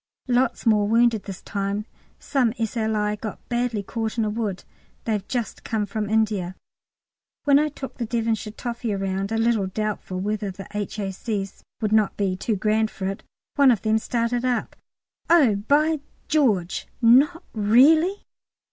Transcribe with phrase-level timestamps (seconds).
[0.27, 1.85] Lots more wounded this time.
[2.17, 3.17] Some S.L.I.
[3.17, 4.63] got badly caught in a wood;
[5.03, 6.55] they've just come from India.
[7.43, 12.17] When I took the Devonshire toffee round, a little doubtful whether the H.A.C.'s would not
[12.17, 13.21] be too grand for it,
[13.57, 14.75] one of them started up,
[15.29, 18.23] "Oh, by George, not really!"